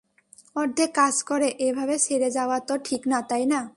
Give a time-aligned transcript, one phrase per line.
[0.55, 3.61] অর্ধেক কাজ করে এভাবে ছেড়ে যাওয়া তো ঠিক না, তাই না?